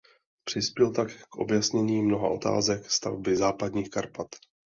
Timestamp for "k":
1.29-1.35